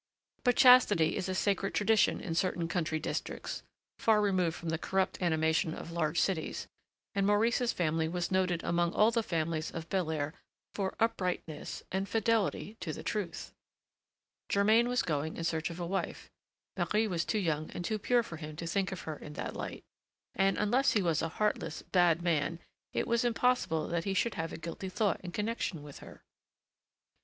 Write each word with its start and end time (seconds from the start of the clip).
But 0.43 0.55
chastity 0.55 1.15
is 1.15 1.29
a 1.29 1.35
sacred 1.35 1.75
tradition 1.75 2.21
in 2.21 2.33
certain 2.33 2.67
country 2.67 2.97
districts, 2.99 3.61
far 3.99 4.19
removed 4.19 4.55
from 4.55 4.69
the 4.69 4.79
corrupt 4.79 5.21
animation 5.21 5.75
of 5.75 5.91
large 5.91 6.19
cities, 6.19 6.67
and 7.13 7.23
Maurice's 7.23 7.71
family 7.71 8.07
was 8.07 8.31
noted 8.31 8.63
among 8.63 8.93
all 8.95 9.11
the 9.11 9.21
families 9.21 9.69
of 9.69 9.87
Belair 9.89 10.33
for 10.73 10.95
uprightness, 10.99 11.83
and 11.91 12.09
fidelity 12.09 12.77
to 12.79 12.93
the 12.93 13.03
truth. 13.03 13.53
Germain 14.49 14.87
was 14.89 15.03
going 15.03 15.37
in 15.37 15.43
search 15.43 15.69
of 15.69 15.79
a 15.79 15.85
wife; 15.85 16.31
Marie 16.75 17.07
was 17.07 17.23
too 17.23 17.37
young 17.37 17.69
and 17.69 17.85
too 17.85 17.99
pure 17.99 18.23
for 18.23 18.37
him 18.37 18.55
to 18.55 18.65
think 18.65 18.91
of 18.91 19.01
her 19.01 19.17
in 19.17 19.33
that 19.33 19.55
light, 19.55 19.83
and, 20.33 20.57
unless 20.57 20.93
he 20.93 21.03
was 21.03 21.21
a 21.21 21.29
heartless, 21.37 21.83
bad 21.83 22.23
man, 22.23 22.57
it 22.91 23.07
was 23.07 23.23
impossible 23.23 23.87
that 23.87 24.05
he 24.05 24.15
should 24.15 24.33
have 24.33 24.51
a 24.51 24.57
guilty 24.57 24.89
thought 24.89 25.21
in 25.21 25.31
connection 25.31 25.83
with 25.83 25.99
her. 25.99 26.23